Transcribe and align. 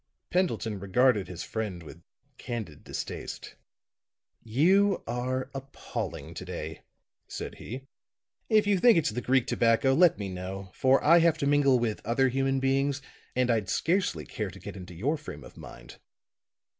Pendleton 0.31 0.79
regarded 0.79 1.27
his 1.27 1.43
friend 1.43 1.83
with 1.83 2.01
candid 2.39 2.83
distaste. 2.83 3.53
"You 4.43 5.03
are 5.05 5.51
appalling 5.53 6.33
to 6.33 6.43
day," 6.43 6.81
said 7.27 7.59
he. 7.59 7.83
"If 8.49 8.65
you 8.65 8.79
think 8.79 8.97
it's 8.97 9.11
the 9.11 9.21
Greek 9.21 9.45
tobacco, 9.45 9.93
let 9.93 10.17
me 10.17 10.27
know. 10.27 10.71
For 10.73 11.03
I 11.03 11.19
have 11.19 11.37
to 11.37 11.45
mingle 11.45 11.77
with 11.77 12.03
other 12.03 12.29
human 12.29 12.59
beings, 12.59 13.03
and 13.35 13.51
I'd 13.51 13.69
scarcely 13.69 14.25
care 14.25 14.49
to 14.49 14.59
get 14.59 14.75
into 14.75 14.95
your 14.95 15.19
state 15.19 15.43
of 15.43 15.55
mind." 15.55 15.99